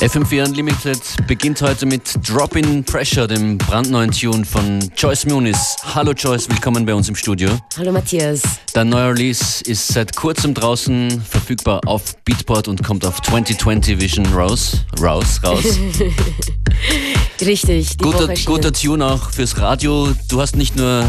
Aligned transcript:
FM4 0.00 0.48
Unlimited 0.48 0.98
beginnt 1.26 1.60
heute 1.60 1.84
mit 1.84 2.18
Drop 2.26 2.56
in 2.56 2.82
Pressure, 2.82 3.28
dem 3.28 3.58
brandneuen 3.58 4.10
Tune 4.10 4.46
von 4.46 4.80
Joyce 4.96 5.26
Muniz. 5.26 5.76
Hallo 5.94 6.12
Joyce, 6.12 6.48
willkommen 6.48 6.86
bei 6.86 6.94
uns 6.94 7.10
im 7.10 7.14
Studio. 7.14 7.50
Hallo 7.76 7.92
Matthias. 7.92 8.40
Dein 8.72 8.88
neuer 8.88 9.10
Release 9.10 9.62
ist 9.62 9.88
seit 9.88 10.16
kurzem 10.16 10.54
draußen, 10.54 11.20
verfügbar 11.20 11.82
auf 11.84 12.16
Beatport 12.24 12.68
und 12.68 12.82
kommt 12.82 13.04
auf 13.04 13.20
2020 13.20 14.00
Vision 14.00 14.24
raus. 14.32 14.86
Raus, 14.98 15.38
raus. 15.44 15.64
Richtig, 17.42 17.98
guter, 17.98 18.32
guter 18.46 18.72
Tune 18.72 19.04
auch 19.04 19.30
fürs 19.30 19.58
Radio. 19.58 20.14
Du 20.30 20.40
hast 20.40 20.56
nicht 20.56 20.76
nur 20.76 21.04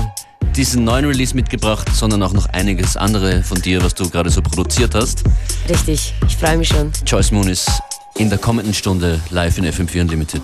diesen 0.58 0.84
neuen 0.84 1.06
Release 1.06 1.34
mitgebracht, 1.34 1.88
sondern 1.94 2.22
auch 2.24 2.34
noch 2.34 2.48
einiges 2.48 2.98
andere 2.98 3.42
von 3.42 3.62
dir, 3.62 3.82
was 3.82 3.96
du 3.96 4.10
gerade 4.10 4.30
so 4.30 4.42
produziert 4.42 4.96
hast. 4.96 5.24
Richtig, 5.70 6.14
ich 6.28 6.36
freue 6.36 6.58
mich 6.58 6.68
schon. 6.68 6.92
Joyce 7.06 7.32
Muniz 7.32 7.68
in 8.22 8.30
der 8.30 8.38
kommenden 8.38 8.76
Stunde 8.76 9.20
live 9.32 9.58
in 9.58 9.66
FM4 9.66 10.02
Unlimited. 10.02 10.44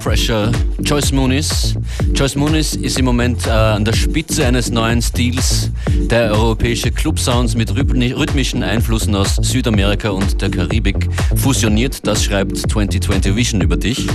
Pressure, 0.00 0.50
Joyce 0.82 1.12
Muniz. 1.12 1.74
Joyce 2.14 2.34
Muniz 2.36 2.74
ist 2.74 2.98
im 2.98 3.04
Moment 3.04 3.46
äh, 3.46 3.50
an 3.50 3.84
der 3.84 3.92
Spitze 3.92 4.46
eines 4.46 4.70
neuen 4.70 5.02
Stils, 5.02 5.70
der 6.10 6.32
europäische 6.32 6.90
Club-Sounds 6.90 7.54
mit 7.54 7.74
rhythmischen 7.74 8.62
Einflüssen 8.62 9.14
aus 9.14 9.36
Südamerika 9.36 10.08
und 10.08 10.40
der 10.40 10.50
Karibik 10.50 11.06
fusioniert. 11.36 12.06
Das 12.06 12.24
schreibt 12.24 12.56
2020 12.56 13.36
Vision 13.36 13.60
über 13.60 13.76
dich. 13.76 14.06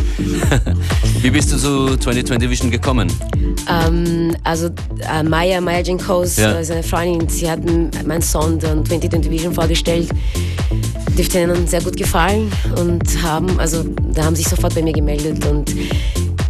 Wie 1.21 1.29
bist 1.29 1.53
du 1.53 1.57
zu 1.57 1.97
2020 1.97 2.49
Vision 2.49 2.71
gekommen? 2.71 3.11
Ähm, 3.69 4.35
also 4.43 4.69
äh, 5.07 5.21
Maya, 5.23 5.61
Maya 5.61 5.81
Jenkos, 5.81 6.37
ja. 6.37 6.63
seine 6.63 6.81
Freundin, 6.81 7.29
sie 7.29 7.49
hat 7.49 7.59
meinen 8.05 8.21
Song 8.23 8.59
2020 8.59 9.29
Vision 9.29 9.53
vorgestellt 9.53 10.09
dürfte 11.15 11.41
ihnen 11.41 11.67
sehr 11.67 11.81
gut 11.81 11.97
gefallen 11.97 12.51
und 12.79 13.23
haben, 13.23 13.59
also 13.59 13.83
da 14.13 14.25
haben 14.25 14.35
sich 14.35 14.47
sofort 14.47 14.75
bei 14.75 14.81
mir 14.81 14.93
gemeldet 14.93 15.45
und 15.45 15.73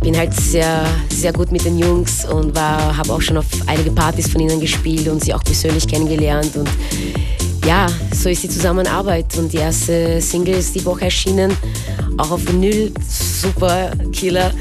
bin 0.01 0.15
halt 0.15 0.33
sehr, 0.33 0.85
sehr 1.09 1.33
gut 1.33 1.51
mit 1.51 1.65
den 1.65 1.79
Jungs 1.79 2.25
und 2.25 2.57
habe 2.59 3.11
auch 3.11 3.21
schon 3.21 3.37
auf 3.37 3.45
einige 3.65 3.89
Partys 3.89 4.27
von 4.27 4.39
ihnen 4.41 4.59
gespielt 4.59 5.07
und 5.07 5.23
sie 5.23 5.33
auch 5.33 5.43
persönlich 5.43 5.87
kennengelernt. 5.87 6.55
Und 6.55 6.69
ja, 7.65 7.87
so 8.13 8.29
ist 8.29 8.43
die 8.43 8.49
Zusammenarbeit. 8.49 9.35
Und 9.37 9.51
die 9.51 9.57
erste 9.57 10.21
Single 10.21 10.55
ist 10.55 10.75
die 10.75 10.85
Woche 10.85 11.05
erschienen, 11.05 11.51
auch 12.17 12.29
auf 12.29 12.47
Vinyl, 12.47 12.91
super 13.09 13.91
Killer. 14.11 14.51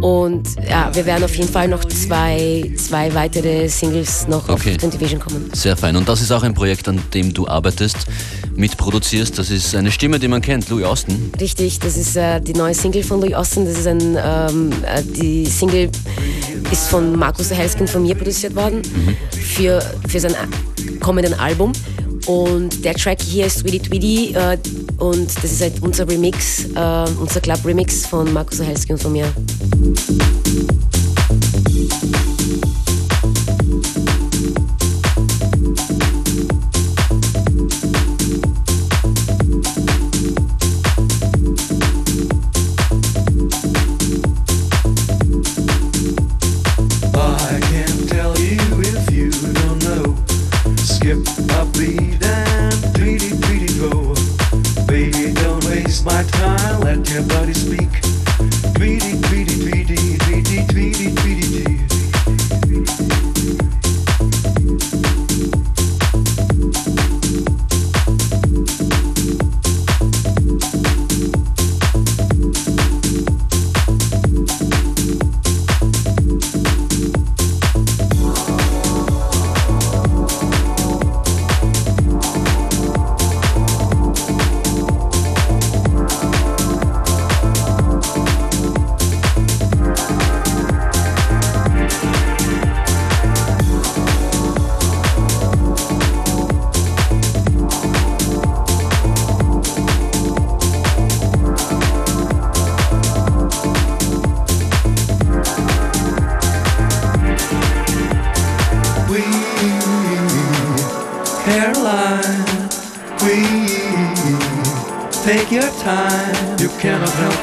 Und 0.00 0.48
ja, 0.66 0.90
wir 0.94 1.04
werden 1.04 1.24
auf 1.24 1.34
jeden 1.34 1.50
Fall 1.50 1.68
noch 1.68 1.84
zwei, 1.84 2.72
zwei 2.76 3.12
weitere 3.14 3.68
Singles 3.68 4.26
noch 4.26 4.48
okay. 4.48 4.76
auf 4.82 4.90
Division 4.90 5.20
kommen. 5.20 5.50
Sehr 5.52 5.76
fein. 5.76 5.96
Und 5.96 6.08
das 6.08 6.22
ist 6.22 6.32
auch 6.32 6.42
ein 6.42 6.54
Projekt, 6.54 6.88
an 6.88 6.98
dem 7.12 7.34
du 7.34 7.46
arbeitest, 7.46 8.06
mitproduzierst. 8.58 9.38
Das 9.38 9.50
ist 9.50 9.74
eine 9.74 9.90
Stimme, 9.90 10.18
die 10.18 10.28
man 10.28 10.42
kennt, 10.42 10.68
Louis 10.68 10.84
Austin. 10.84 11.32
Richtig, 11.40 11.78
das 11.78 11.96
ist 11.96 12.16
äh, 12.16 12.40
die 12.40 12.52
neue 12.52 12.74
Single 12.74 13.02
von 13.02 13.20
Louis 13.20 13.34
Austin. 13.34 13.64
Das 13.64 13.78
ist 13.78 13.86
ein, 13.86 14.00
ähm, 14.00 14.72
äh, 14.84 15.02
die 15.02 15.46
Single 15.46 15.88
ist 16.70 16.88
von 16.88 17.16
Markus 17.16 17.50
Helskind 17.50 17.88
von 17.88 18.02
mir 18.02 18.14
produziert 18.14 18.54
worden 18.54 18.82
mhm. 18.82 19.16
für, 19.30 19.80
für 20.08 20.20
sein 20.20 20.34
kommenden 21.00 21.34
Album. 21.34 21.72
Und 22.26 22.84
der 22.84 22.94
Track 22.94 23.22
hier 23.22 23.46
ist 23.46 23.60
Tweety 23.60 23.78
Tweety 23.78 24.34
äh, 24.34 24.58
und 24.98 25.34
das 25.36 25.52
ist 25.52 25.62
halt 25.62 25.80
unser 25.80 26.06
Remix, 26.06 26.64
äh, 26.74 27.04
unser 27.20 27.40
Club-Remix 27.40 28.06
von 28.06 28.30
Markus 28.32 28.60
Ohelski 28.60 28.92
und 28.92 29.02
von 29.02 29.12
mir. 29.12 29.32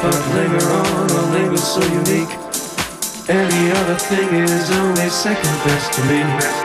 But 0.06 0.36
later 0.36 0.63
on, 0.69 1.12
our 1.12 1.34
label's 1.34 1.74
so 1.74 1.81
unique. 1.81 2.30
And 3.28 3.50
other 3.72 3.96
thing 3.96 4.36
is 4.36 4.69
only 4.69 5.10
second 5.10 5.50
best 5.66 5.94
to 5.94 6.06
me. 6.06 6.65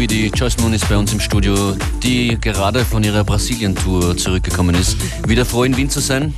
Joyce 0.00 0.56
Moon 0.62 0.72
ist 0.72 0.88
bei 0.88 0.96
uns 0.96 1.12
im 1.12 1.20
Studio, 1.20 1.76
die 2.02 2.38
gerade 2.40 2.86
von 2.86 3.04
ihrer 3.04 3.22
Brasilien-Tour 3.22 4.16
zurückgekommen 4.16 4.74
ist. 4.74 4.96
Wieder 5.28 5.44
froh 5.44 5.64
in 5.64 5.76
Wien 5.76 5.90
zu 5.90 6.00
sein? 6.00 6.32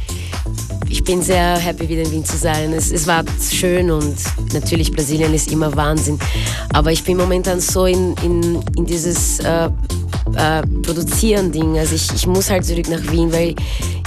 Ich 0.88 1.04
bin 1.04 1.23
sehr 1.23 1.59
happy, 1.59 1.88
wieder 1.88 2.02
in 2.02 2.11
Wien 2.11 2.25
zu 2.25 2.37
sein. 2.37 2.73
Es, 2.73 2.90
es 2.90 3.07
war 3.07 3.23
schön 3.52 3.92
und 3.92 4.16
natürlich 4.52 4.90
Brasilien 4.90 5.33
ist 5.33 5.52
immer 5.52 5.76
Wahnsinn. 5.76 6.19
Aber 6.73 6.90
ich 6.90 7.04
bin 7.04 7.16
momentan 7.16 7.61
so 7.61 7.87
in, 7.87 8.16
in, 8.25 8.61
in 8.76 8.85
dieses 8.85 9.38
äh, 9.38 9.71
äh, 10.35 10.62
Produzieren-Ding. 10.83 11.78
Also 11.78 11.95
ich, 11.95 12.12
ich 12.12 12.26
muss 12.26 12.50
halt 12.50 12.64
zurück 12.64 12.88
nach 12.88 13.12
Wien, 13.12 13.33
weil 13.33 13.54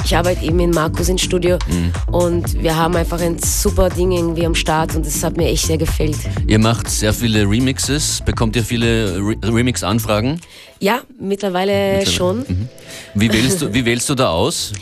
ich 0.06 0.16
arbeite 0.16 0.46
eben 0.46 0.60
in 0.60 0.70
Markus 0.70 1.10
ins 1.10 1.22
Studio 1.22 1.58
mhm. 1.68 1.92
und 2.14 2.62
wir 2.62 2.76
haben 2.76 2.96
einfach 2.96 3.20
ein 3.20 3.40
super 3.40 3.90
Ding 3.90 4.12
irgendwie 4.12 4.46
am 4.46 4.54
Start 4.54 4.96
und 4.96 5.04
das 5.04 5.24
hat 5.24 5.36
mir 5.36 5.50
echt 5.50 5.66
sehr 5.66 5.80
gefällt. 5.80 6.18
Ihr 6.46 6.60
macht 6.60 6.90
sehr 6.92 7.12
viele 7.12 7.42
Remixes. 7.50 8.22
Bekommt 8.24 8.56
ihr 8.56 8.64
viele 8.64 9.18
Re 9.18 9.36
Remix-Anfragen? 9.44 10.40
Ja, 10.80 11.02
mittlerweile, 11.20 11.98
mittlerweile. 11.98 12.06
schon. 12.06 12.38
Mhm. 12.38 12.70
Wie, 13.16 13.34
wählst 13.34 13.64
du, 13.64 13.74
wie 13.74 13.84
wählst 13.84 14.08
du 14.08 14.14
da 14.14 14.30
aus? 14.30 14.74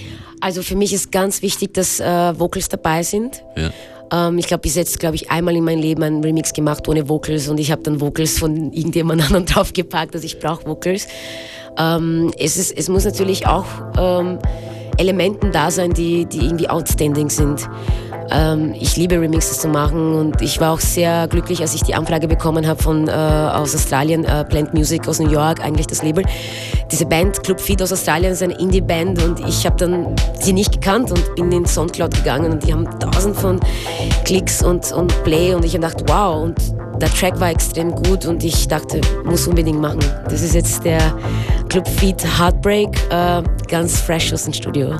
Also 0.42 0.62
für 0.62 0.76
mich 0.76 0.92
ist 0.92 1.10
ganz 1.10 1.42
wichtig, 1.42 1.74
dass 1.74 2.02
äh, 2.02 2.38
Vocals 2.38 2.68
dabei 2.68 3.02
sind. 3.02 3.44
Ja. 3.56 4.28
Ähm, 4.28 4.38
ich 4.38 4.48
glaube, 4.48 4.62
bis 4.62 4.76
jetzt, 4.76 5.00
glaube 5.00 5.16
ich, 5.16 5.32
einmal 5.32 5.56
in 5.56 5.64
meinem 5.64 5.80
Leben 5.80 6.04
einen 6.04 6.22
Remix 6.22 6.52
gemacht 6.52 6.86
ohne 6.90 7.08
Vocals 7.08 7.48
und 7.48 7.60
ich 7.60 7.72
habe 7.72 7.82
dann 7.82 8.02
Vocals 8.02 8.40
von 8.40 8.74
irgendjemand 8.74 9.22
anderem 9.26 9.46
draufgepackt, 9.46 10.16
also 10.16 10.26
ich 10.26 10.40
brauche 10.40 10.66
Vocals. 10.66 11.08
Ähm, 11.78 12.34
es, 12.38 12.58
ist, 12.58 12.78
es 12.78 12.90
muss 12.90 13.06
natürlich 13.06 13.48
auch 13.48 13.66
ähm, 13.98 14.38
Elementen 14.98 15.52
da 15.52 15.72
sein, 15.72 15.92
die, 15.92 16.26
die 16.26 16.46
irgendwie 16.46 16.70
outstanding 16.70 17.30
sind. 17.30 17.70
Ähm, 18.32 18.74
ich 18.80 18.96
liebe 18.96 19.20
Remixes 19.20 19.60
zu 19.60 19.68
machen 19.68 20.14
und 20.16 20.42
ich 20.42 20.60
war 20.60 20.74
auch 20.74 20.80
sehr 20.80 21.28
glücklich, 21.28 21.62
als 21.62 21.76
ich 21.76 21.84
die 21.84 21.96
Anfrage 21.96 22.28
bekommen 22.28 22.68
habe 22.68 22.82
von 22.82 23.08
äh, 23.08 23.12
aus 23.12 23.76
Australien, 23.76 24.24
äh, 24.24 24.46
Plant 24.46 24.74
Music 24.74 25.08
aus 25.08 25.20
New 25.20 25.30
York, 25.30 25.64
eigentlich 25.64 25.88
das 25.88 26.04
Label. 26.04 26.24
Diese 26.92 27.06
Band 27.06 27.44
Club 27.44 27.60
Feed 27.60 27.82
aus 27.82 27.92
Australien 27.92 28.34
ist 28.34 28.44
eine 28.44 28.58
Indie-Band 28.58 29.24
und 29.24 29.40
ich 29.48 29.66
habe 29.66 29.76
dann 29.78 30.16
sie 30.40 30.54
nicht 30.54 30.72
gekannt 30.72 31.12
und 31.12 31.36
bin 31.36 31.52
in 31.52 31.66
Soundcloud 31.66 32.14
gegangen 32.16 32.52
und 32.52 32.66
die 32.66 32.74
haben 32.74 32.88
tausend 33.00 33.36
von 33.36 33.60
Klicks 34.26 34.64
und, 34.64 34.92
und 34.92 35.24
Play 35.24 35.54
und 35.54 35.66
ich 35.66 35.76
habe 35.76 35.88
gedacht, 35.88 36.04
wow 36.08 36.44
und 36.44 36.56
der 37.04 37.14
Track 37.14 37.38
war 37.38 37.50
extrem 37.50 37.94
gut 37.94 38.26
und 38.26 38.46
ich 38.46 38.66
dachte, 38.66 39.02
muss 39.26 39.46
unbedingt 39.46 39.82
machen. 39.82 40.00
Das 40.24 40.42
ist 40.42 40.56
jetzt 40.56 40.86
der 40.86 41.02
Club 41.68 41.86
Feed 41.86 42.24
Heartbreak, 42.40 42.88
äh, 43.10 43.44
ganz 43.68 44.00
fresh 44.00 44.32
aus 44.32 44.46
dem 44.46 44.54
Studio. 44.54 44.96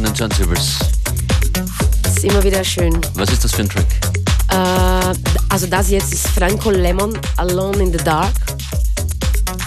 on 0.00 0.04
den 0.04 0.14
Turntables. 0.14 0.78
Ist 2.06 2.24
immer 2.24 2.42
wieder 2.42 2.64
schön. 2.64 3.00
Was 3.14 3.30
ist 3.32 3.44
das 3.44 3.52
für 3.52 3.62
ein 3.62 3.68
Track? 3.68 3.86
Äh, 4.50 5.14
also 5.48 5.66
das 5.66 5.90
jetzt 5.90 6.12
ist 6.12 6.26
Franco 6.28 6.70
Lemon, 6.70 7.18
Alone 7.36 7.82
in 7.82 7.92
the 7.92 8.04
Dark. 8.04 8.32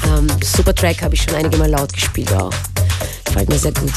Ähm, 0.05 0.27
super 0.41 0.73
Track, 0.73 1.01
habe 1.01 1.15
ich 1.15 1.23
schon 1.23 1.35
einige 1.35 1.57
Mal 1.57 1.69
laut 1.69 1.91
gespielt 1.93 2.31
auch. 2.33 2.53
Gefällt 3.25 3.49
mir 3.49 3.59
sehr 3.59 3.73
gut. 3.73 3.91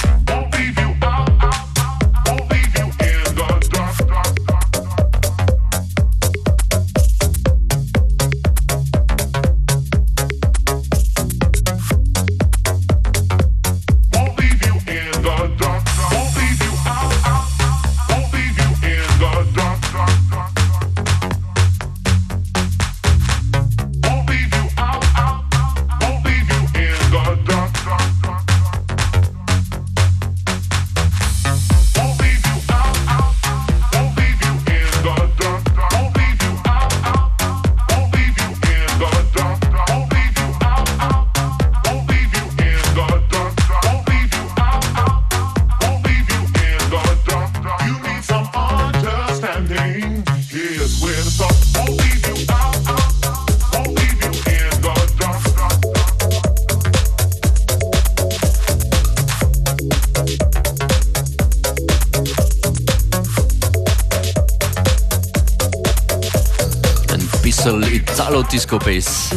Disco 68.56 68.78
Bass. 68.78 69.28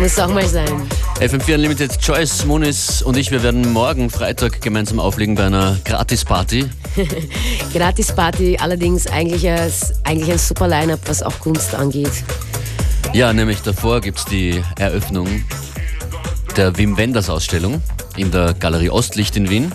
Muss 0.00 0.18
auch 0.18 0.26
mal 0.26 0.44
sein. 0.44 0.66
FM4 1.20 1.54
Unlimited, 1.54 1.98
Joyce, 2.02 2.46
Monis 2.46 3.00
und 3.00 3.16
ich, 3.16 3.30
wir 3.30 3.44
werden 3.44 3.72
morgen 3.72 4.10
Freitag 4.10 4.60
gemeinsam 4.60 4.98
auflegen 4.98 5.36
bei 5.36 5.44
einer 5.44 5.78
Gratis-Party. 5.84 6.68
Gratis-Party, 7.72 8.56
allerdings 8.60 9.06
eigentlich, 9.06 9.48
als, 9.48 9.94
eigentlich 10.02 10.32
ein 10.32 10.38
super 10.38 10.66
Line-Up, 10.66 10.98
was 11.06 11.22
auch 11.22 11.38
Kunst 11.38 11.76
angeht. 11.76 12.10
Ja, 13.12 13.32
nämlich 13.32 13.60
davor 13.62 14.00
gibt 14.00 14.18
es 14.18 14.24
die 14.24 14.64
Eröffnung 14.80 15.44
der 16.56 16.76
Wim 16.76 16.96
Wenders 16.96 17.30
Ausstellung 17.30 17.80
in 18.16 18.32
der 18.32 18.52
Galerie 18.54 18.90
Ostlicht 18.90 19.36
in 19.36 19.48
Wien. 19.48 19.70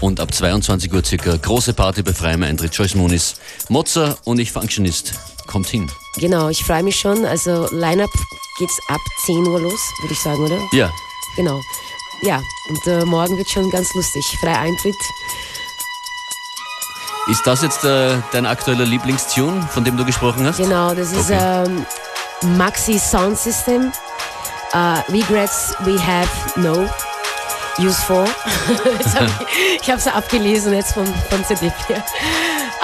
Und 0.00 0.18
ab 0.18 0.32
22 0.32 0.90
Uhr 0.94 1.04
circa 1.04 1.36
große 1.36 1.74
Party 1.74 2.02
bei 2.02 2.14
freiem 2.14 2.42
Eintritt. 2.42 2.74
Joyce 2.74 2.94
Monis, 2.94 3.34
Mozart 3.68 4.18
und 4.24 4.38
ich 4.38 4.50
Functionist. 4.50 5.12
Kommt 5.46 5.66
hin. 5.66 5.90
Genau, 6.16 6.48
ich 6.48 6.64
freue 6.64 6.82
mich 6.82 6.98
schon. 6.98 7.24
Also 7.24 7.68
Line-Up 7.70 8.10
geht's 8.58 8.80
ab 8.88 9.00
10 9.24 9.46
Uhr 9.46 9.60
los, 9.60 9.80
würde 10.00 10.12
ich 10.12 10.20
sagen, 10.20 10.44
oder? 10.44 10.60
Ja. 10.72 10.92
Genau. 11.36 11.60
Ja, 12.22 12.42
und 12.68 12.86
äh, 12.86 13.04
morgen 13.04 13.36
wird 13.36 13.50
schon 13.50 13.70
ganz 13.70 13.94
lustig. 13.94 14.38
Freier 14.40 14.60
Eintritt. 14.60 14.96
Ist 17.28 17.46
das 17.46 17.62
jetzt 17.62 17.84
äh, 17.84 18.16
dein 18.32 18.46
aktueller 18.46 18.84
Lieblingstune, 18.84 19.66
von 19.68 19.84
dem 19.84 19.96
du 19.96 20.04
gesprochen 20.04 20.46
hast? 20.46 20.58
Genau, 20.58 20.94
das 20.94 21.12
ist 21.12 21.30
okay. 21.30 21.64
ähm, 21.66 21.86
Maxi 22.56 22.98
Sound 22.98 23.38
System. 23.38 23.92
Uh, 24.74 25.02
regrets 25.10 25.74
we 25.80 25.98
have 25.98 26.28
no 26.56 26.88
use 27.78 28.00
for. 28.02 28.24
hab 29.14 29.28
ich 29.28 29.82
ich 29.82 29.90
habe 29.90 29.98
es 29.98 30.06
abgelesen 30.06 30.72
jetzt 30.72 30.94
von, 30.94 31.06
von 31.28 31.44
CD. 31.44 31.70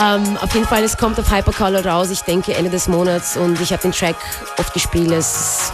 Ähm, 0.00 0.38
auf 0.40 0.54
jeden 0.54 0.66
Fall, 0.66 0.84
es 0.84 0.96
kommt 0.96 1.18
auf 1.18 1.30
Hypercolor 1.30 1.84
raus, 1.84 2.10
ich 2.10 2.22
denke 2.22 2.54
Ende 2.54 2.70
des 2.70 2.86
Monats 2.86 3.36
und 3.36 3.60
ich 3.60 3.72
habe 3.72 3.82
den 3.82 3.92
Track 3.92 4.16
oft 4.56 4.72
gespielt. 4.72 5.10
Es 5.10 5.34
ist 5.34 5.72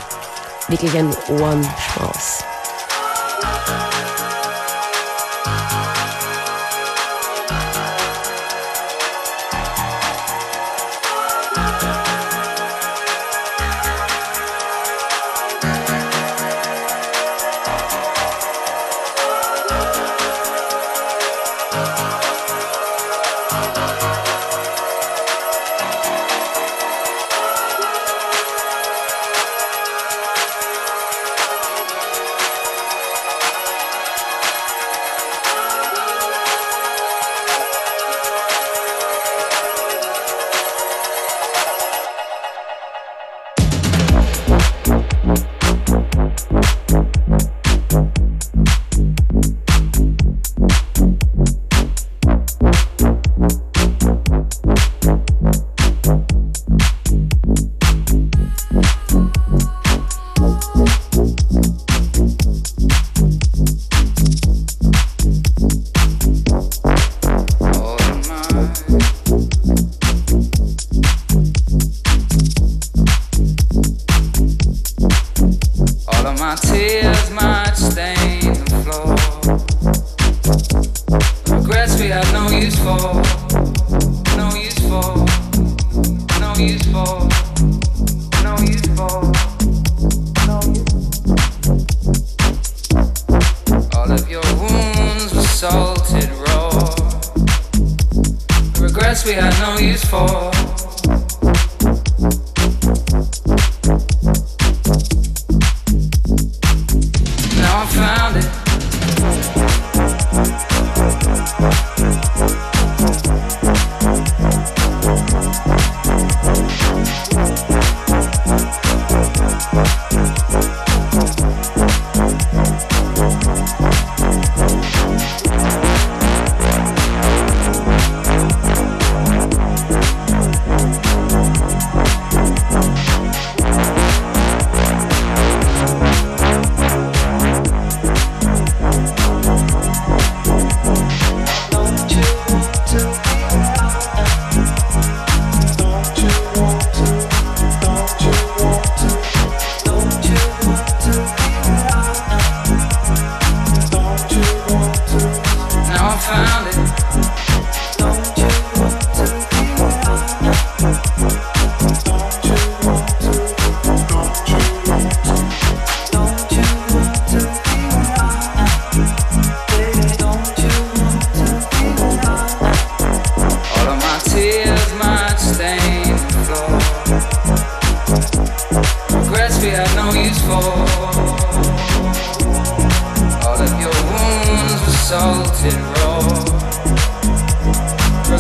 wirklich 0.68 0.96
ein 0.96 1.14
Ohrenschmaus. 1.28 2.42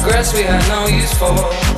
Progress 0.04 0.34
we 0.34 0.42
had 0.42 0.68
no 0.68 0.86
use 0.86 1.16
for. 1.16 1.73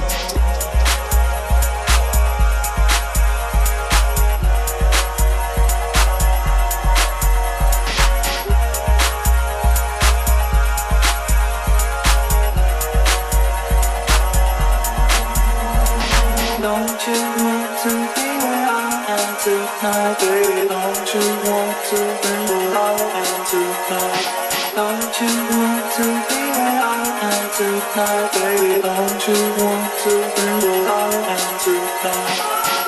tonight, 27.96 28.32
baby. 28.32 28.82
Don't 28.82 29.28
you 29.28 29.40
want 29.56 29.88
to 30.04 30.12
be 30.36 30.46
where 30.60 30.84
I 30.84 31.08
am 31.32 31.48
tonight? 31.64 32.38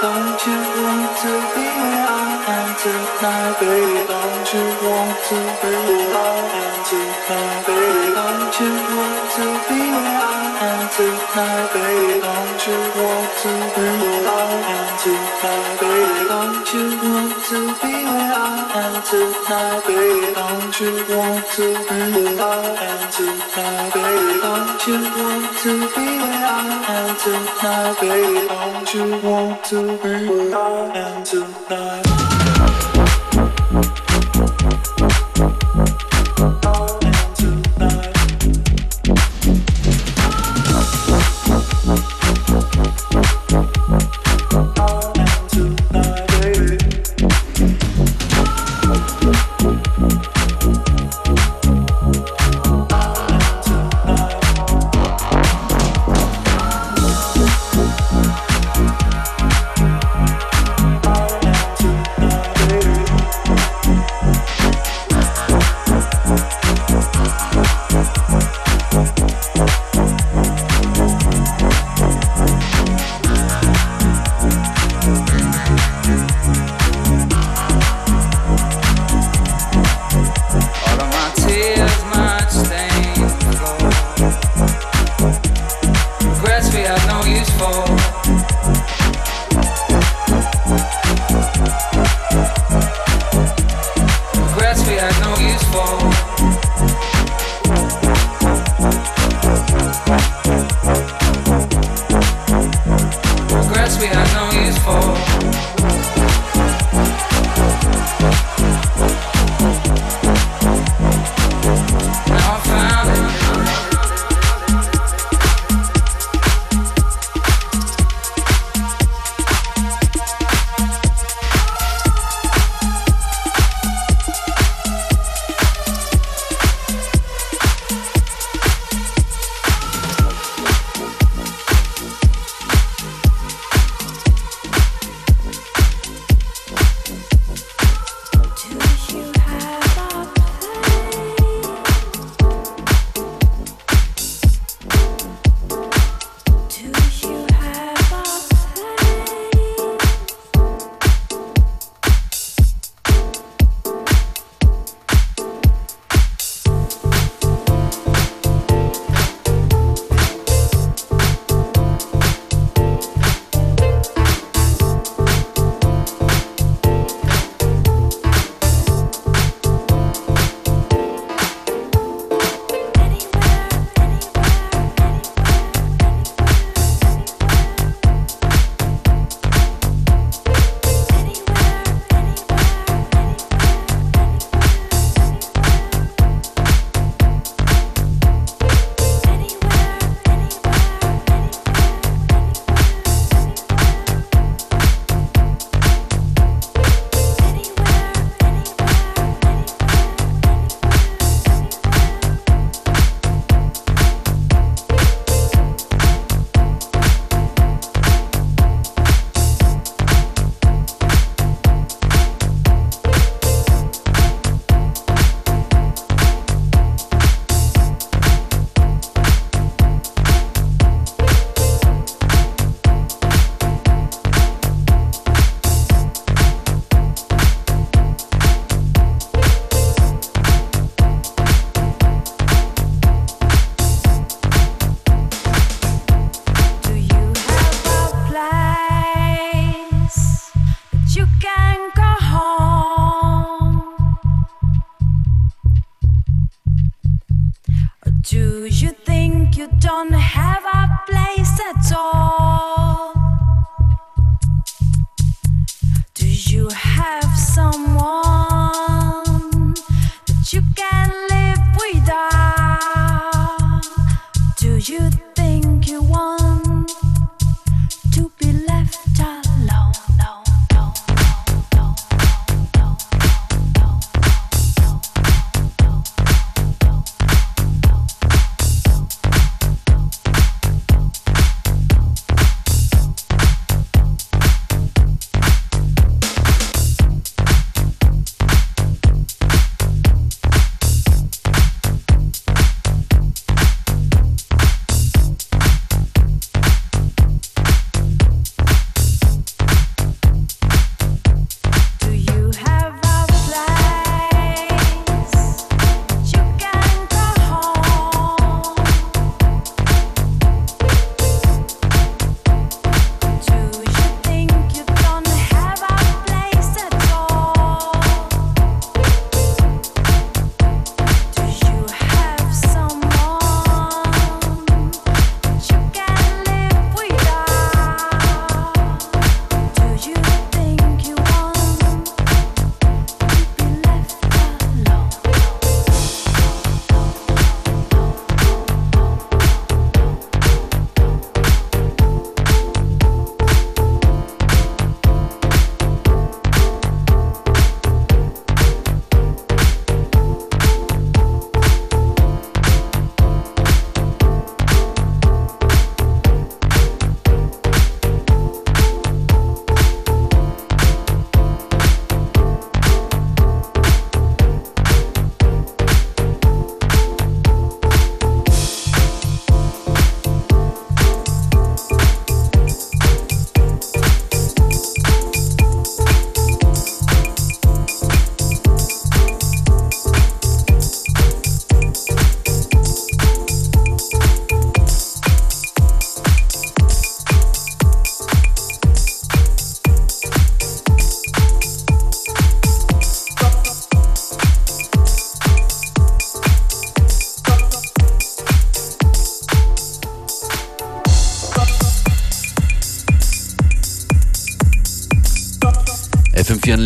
Don't 0.05 0.41
you 0.47 0.59
want 0.85 1.17
to 1.23 1.33
be 1.55 1.65
where 1.65 2.05
I 2.05 2.29
am 2.57 2.69
tonight, 2.77 3.57
baby? 3.59 4.05
Don't 4.05 4.53
you 4.53 4.65
want 4.85 5.17
to 5.29 5.39
be 5.61 5.71
where 5.89 6.13
I 6.13 6.37
am 6.61 6.77
tonight, 6.91 7.67
baby? 7.67 8.05
Don't 8.21 8.55
you 8.61 8.71
want 8.97 9.25
to 9.37 9.47
be 9.69 9.81
where 9.81 10.21
I 10.21 10.33
am? 10.33 10.38
tonight, 10.97 11.71
baby, 11.73 12.21
don't 12.21 12.67
you 12.67 12.79
want 12.97 13.31
to 13.43 13.53
be 13.75 13.87
where 14.01 14.25
I 14.29 14.53
am 14.77 14.89
tonight, 15.03 15.81
baby, 15.81 16.29
don't 16.29 16.69
you 16.73 16.85
want 17.03 17.35
to 17.49 17.59
be 17.81 17.93
where 18.09 18.33
I 18.33 18.57
am 18.83 18.95
tonight, 19.09 19.83
baby, 19.87 20.35
don't 20.35 20.81
you 20.81 20.93
want 21.11 21.45
to 21.57 21.67
be 21.89 22.01
where 22.13 22.41
I 22.41 22.65
am 22.89 23.03
tonight, 23.17 23.93
baby, 23.95 24.41
don't 24.45 24.81
you 24.87 24.99
want 25.17 25.47
to 25.63 25.73
be 25.95 26.07
where 26.23 26.47
I 26.47 26.73
am 26.97 27.11
tonight, 27.23 27.99
don't 28.49 28.95
you 28.95 29.07
want 29.27 29.65
to 29.65 29.79
be 30.03 30.13
where 30.29 30.57
I 30.57 30.97
am 30.97 31.25
tonight. 31.25 32.18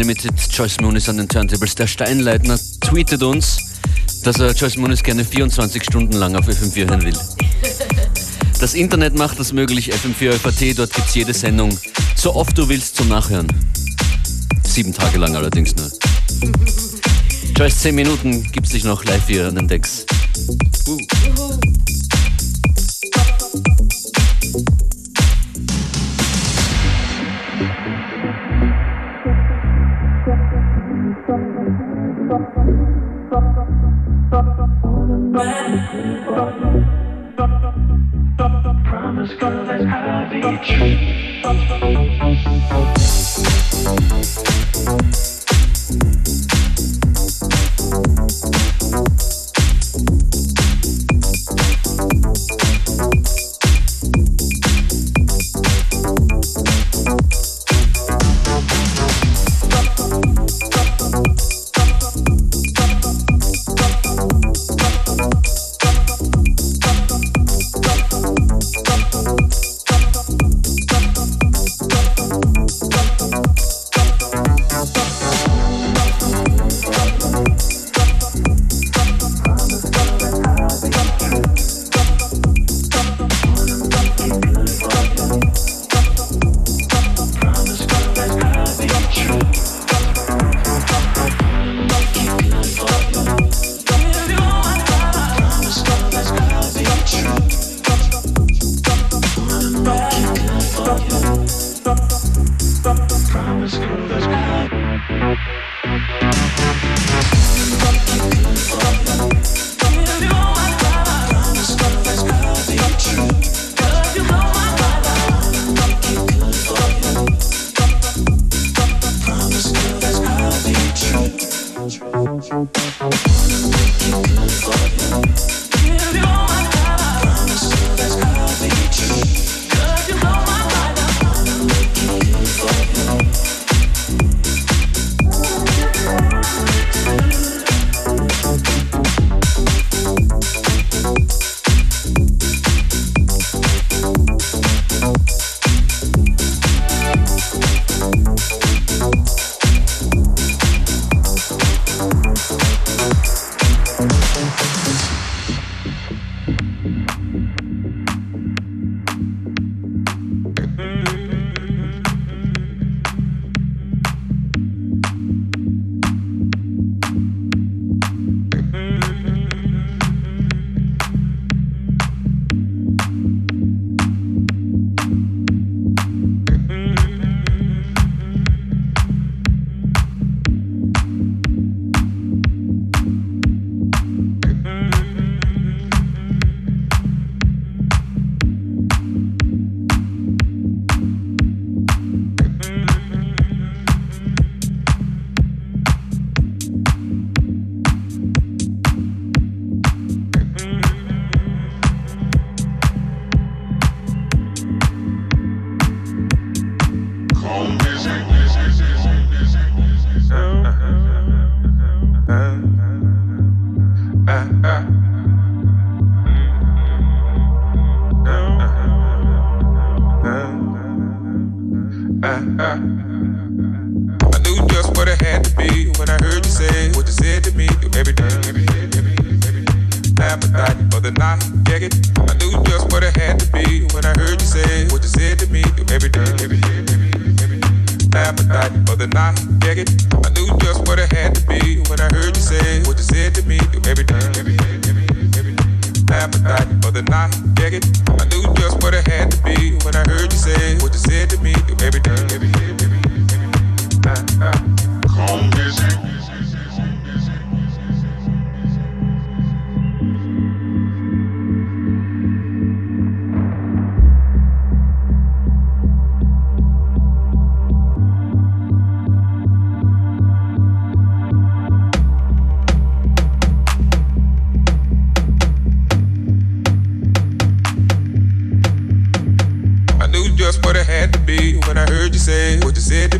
Unlimited, 0.03 0.35
Joyce 0.51 0.81
Moon 0.81 0.97
ist 0.97 1.09
an 1.09 1.17
den 1.17 1.29
Turntables. 1.29 1.77
Der 1.77 1.87
Steinleitner 1.87 2.59
tweetet 2.81 3.23
uns, 3.23 3.59
dass 4.25 4.41
er 4.41 4.51
Joyce 4.51 4.77
Moon 4.77 4.93
gerne 4.97 5.25
24 5.25 5.81
Stunden 5.85 6.15
lang 6.15 6.35
auf 6.35 6.49
FM4 6.49 6.91
hören 6.91 7.03
will. 7.03 7.17
Das 8.59 8.75
Internet 8.75 9.17
macht 9.17 9.39
das 9.39 9.53
möglich, 9.53 9.93
FM4 9.93 10.33
FAT, 10.33 10.77
dort 10.77 10.93
gibt 10.93 11.07
es 11.07 11.15
jede 11.15 11.33
Sendung, 11.33 11.79
so 12.17 12.35
oft 12.35 12.59
du 12.59 12.69
willst 12.69 12.97
zum 12.97 13.11
Nachhören. 13.11 13.47
Sieben 14.65 14.93
Tage 14.93 15.19
lang 15.19 15.37
allerdings 15.37 15.77
nur. 15.77 15.89
Joyce, 17.57 17.79
10 17.79 17.95
Minuten 17.95 18.43
gibt 18.51 18.67
es 18.67 18.73
dich 18.73 18.83
noch 18.83 19.05
live 19.05 19.29
hier 19.29 19.47
an 19.47 19.55
den 19.55 19.69
Decks. 19.69 20.05
Uh. 20.89 20.99
Promise 38.85 39.35
girl, 39.35 39.65
that's 39.65 39.85
how 39.85 40.29
I 40.31 40.59
treat 40.65 42.07
you. 42.07 42.12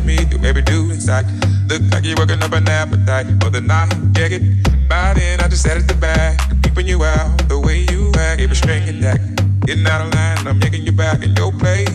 at 0.03 0.05
me, 0.05 0.15
the 0.15 0.37
way 0.37 0.53
do 0.61 0.91
inside. 0.91 1.25
Look 1.69 1.81
like 1.91 2.03
you're 2.03 2.17
working 2.17 2.41
up 2.43 2.51
an 2.51 2.67
appetite 2.67 3.27
for 3.41 3.49
the 3.49 3.61
night. 3.61 3.91
Get 4.13 4.31
it? 4.31 4.41
By 4.89 5.13
then, 5.13 5.39
I 5.39 5.47
just 5.47 5.63
sat 5.63 5.77
at 5.77 5.87
the 5.87 5.93
back, 5.95 6.39
keeping 6.61 6.87
you 6.87 7.03
out 7.03 7.47
the 7.47 7.59
way 7.59 7.85
you 7.89 8.11
act. 8.17 8.41
Every 8.41 8.55
string 8.55 8.83
attack, 8.83 9.21
getting 9.65 9.85
out 9.87 10.01
of 10.01 10.13
line, 10.13 10.47
I'm 10.47 10.59
making 10.59 10.83
you 10.83 10.91
back 10.91 11.23
in 11.23 11.35
your 11.35 11.51
place. 11.51 11.89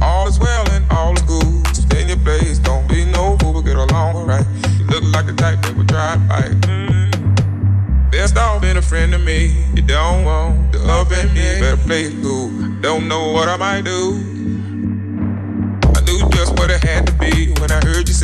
All 0.00 0.28
is 0.28 0.38
well 0.38 0.64
and 0.70 0.84
all 0.90 1.14
is 1.14 1.22
good. 1.22 1.66
Stay 1.74 2.02
in 2.02 2.08
your 2.08 2.18
place, 2.18 2.58
don't 2.58 2.88
be 2.88 3.04
no 3.04 3.36
fool, 3.38 3.52
we'll 3.52 3.62
get 3.62 3.76
along 3.76 4.16
alright. 4.16 4.46
You 4.78 4.86
look 4.86 5.04
like 5.12 5.26
the 5.26 5.34
type 5.34 5.60
that 5.62 5.76
would 5.76 5.88
try 5.88 6.14
to 6.14 6.20
fight. 6.28 8.10
Best 8.10 8.36
off 8.36 8.62
being 8.62 8.76
a 8.76 8.82
friend 8.82 9.12
of 9.14 9.22
me. 9.22 9.64
You 9.74 9.82
don't 9.82 10.24
want 10.24 10.72
to 10.72 10.78
up 10.86 11.10
in 11.10 11.34
me. 11.34 11.60
Better 11.60 11.76
play 11.76 12.04
it 12.04 12.22
cool. 12.22 12.48
Don't 12.80 13.08
know 13.08 13.32
what 13.32 13.48
I 13.48 13.56
might 13.56 13.84
do. 13.84 14.33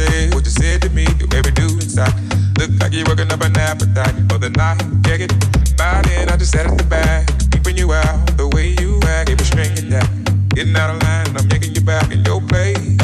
said, 0.06 0.34
what 0.34 0.44
you 0.44 0.50
said 0.50 0.82
to 0.82 0.90
me, 0.90 1.04
the 1.04 1.26
way 1.28 1.42
do 1.42 1.66
inside. 1.74 2.14
Look 2.58 2.70
like 2.80 2.92
you're 2.92 3.06
working 3.06 3.30
up 3.32 3.40
an 3.42 3.56
appetite 3.56 4.14
for 4.28 4.38
the 4.38 4.50
night. 4.50 4.80
Yeah, 5.06 5.16
get 5.16 5.32
it. 5.32 5.76
By 5.76 6.02
then, 6.02 6.28
I 6.28 6.36
just 6.36 6.52
sat 6.52 6.66
at 6.66 6.76
the 6.76 6.84
back, 6.84 7.28
keeping 7.50 7.76
you 7.76 7.92
out 7.92 8.36
the 8.36 8.48
way 8.48 8.76
you 8.80 9.00
act. 9.04 9.30
It 9.30 9.38
was 9.38 9.48
stringing 9.48 9.90
down, 9.90 10.08
getting 10.54 10.76
out 10.76 10.90
of 10.94 11.02
line. 11.02 11.36
I'm 11.36 11.48
making 11.48 11.74
you 11.74 11.82
back 11.82 12.10
in 12.12 12.24
your 12.24 12.40
place. 12.40 12.99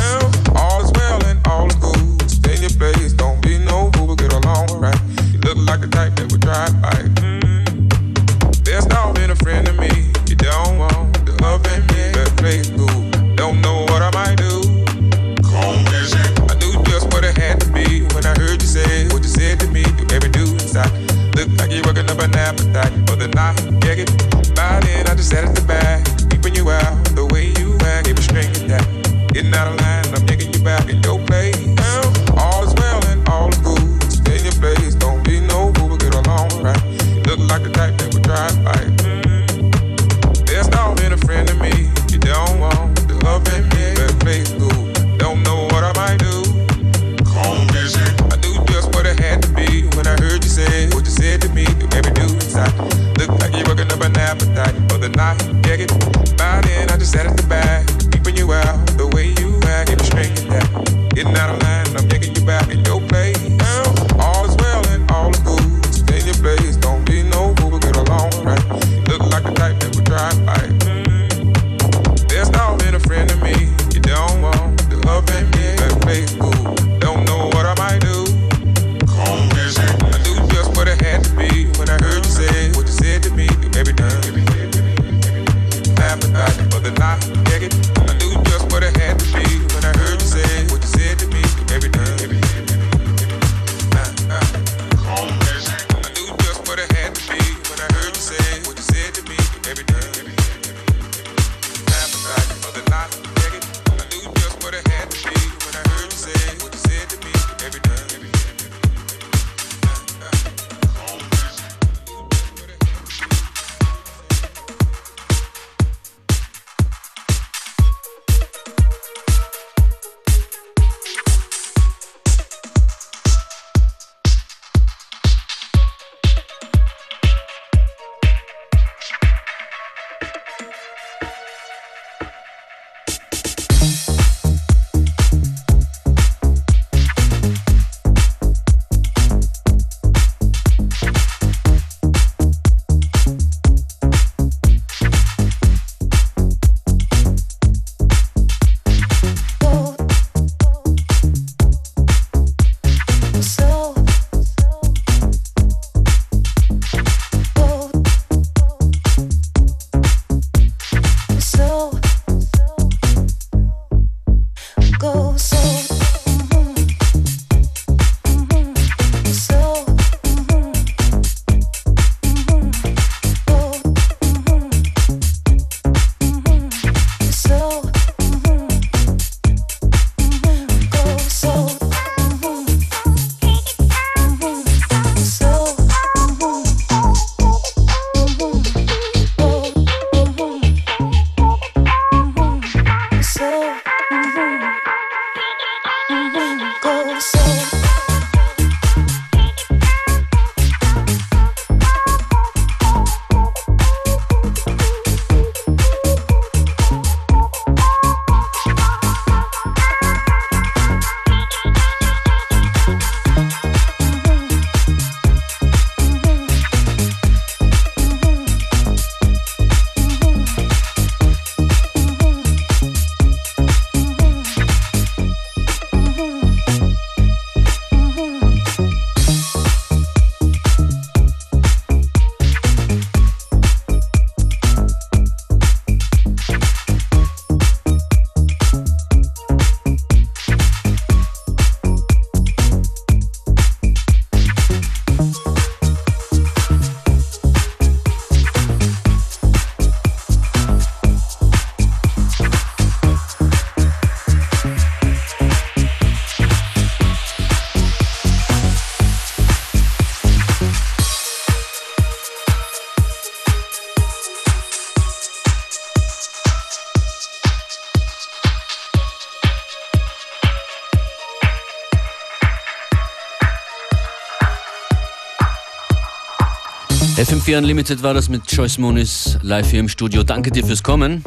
FM4 277.47 277.59
Unlimited 277.59 278.03
war 278.03 278.13
das 278.13 278.29
mit 278.29 278.51
Joyce 278.51 278.79
Moonis 278.79 279.39
live 279.41 279.71
hier 279.71 279.79
im 279.79 279.89
Studio. 279.89 280.25
Danke 280.25 280.51
dir 280.51 280.67
fürs 280.67 280.83
Kommen. 280.83 281.23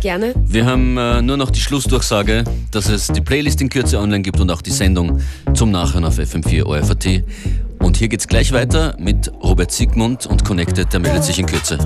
Gerne. 0.00 0.34
Wir 0.44 0.66
haben 0.66 0.98
äh, 0.98 1.22
nur 1.22 1.36
noch 1.36 1.50
die 1.50 1.60
Schlussdurchsage, 1.60 2.42
dass 2.72 2.88
es 2.88 3.06
die 3.06 3.20
Playlist 3.20 3.60
in 3.60 3.68
Kürze 3.68 4.00
online 4.00 4.22
gibt 4.22 4.40
und 4.40 4.50
auch 4.50 4.62
die 4.62 4.72
Sendung 4.72 5.20
zum 5.54 5.70
Nachhören 5.70 6.04
auf 6.04 6.18
FM4 6.18 6.64
ORFAT. 6.64 7.22
Und 7.78 7.96
hier 7.96 8.08
geht's 8.08 8.26
gleich 8.26 8.50
weiter 8.50 8.96
mit 8.98 9.30
Robert 9.44 9.70
Siegmund 9.70 10.26
und 10.26 10.44
Connected, 10.44 10.92
der 10.92 10.98
meldet 10.98 11.22
sich 11.22 11.38
in 11.38 11.46
Kürze. 11.46 11.78